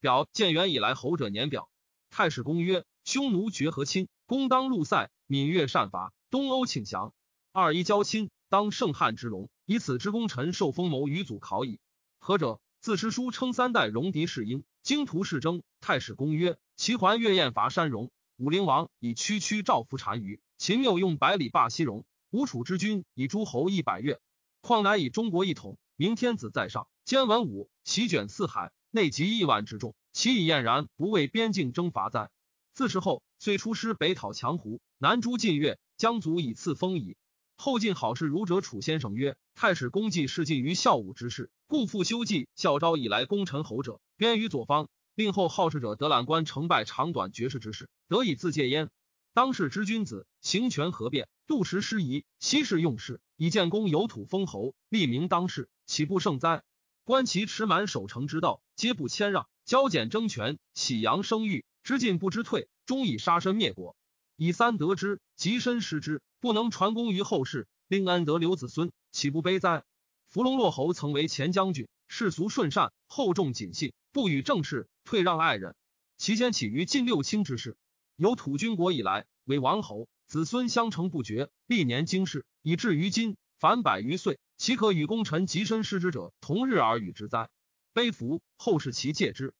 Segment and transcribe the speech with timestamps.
[0.00, 1.68] 表建元以来侯者年表。
[2.10, 7.12] 太史公曰：匈奴绝和亲，公当入塞，闽越善伐，东欧请降。
[7.52, 11.80] 二一交亲，当圣汉之龙，以此之功臣受封谋于祖考矣。
[12.18, 12.60] 何者？
[12.80, 15.64] 自诗书称三代戎狄士英，经图士征。
[15.80, 24.20] 太史公曰：齐桓越燕伐山戎，武灵王以区区赵服单于，秦谬用百里霸西戎，吴楚之君以诸侯一百越，
[24.60, 32.28] 况乃以中国一统，明天子在上，兼文武，席卷四海，内集亿万之众，其以晏然不为边境征伐哉？
[32.74, 37.16] 自是后，遂出师北讨强胡，南诛晋越，将卒以赐封矣。
[37.56, 41.50] 后晋好事儒者楚先生曰：太史公祭事尽于孝武之事。
[41.66, 44.90] 故复修祭，孝昭以来功臣侯者，编于左方。
[45.14, 48.90] 令后好事者得览观成败长短绝世之事，得以自戒焉。
[49.32, 56.64] 当世之君子，行权合变，度时失仪，息事用事，以建功有土封侯，立名当世，岂不胜哉？
[57.08, 63.96] 观其持满守成之道，皆不谦让，交简争权，喜阳生育，知进不知退，终以杀身灭国。
[64.36, 68.92] 以三得之，及身失之，不能传功于后世，令安得留子孙？
[69.10, 69.84] 岂不悲哉？
[70.28, 75.74] 伏龙洛侯曾为前将军，世俗顺善，厚重谨信，不与政事，退让爱人。
[76.18, 77.78] 其先起于晋六卿之事，
[78.16, 87.48] 由土军国以来，为王侯，子孙相承不绝，历年经世，以至于今，凡百余岁，岂可与功臣及身失之者同日而语之哉？
[87.92, 89.54] 悲服后世其戒之。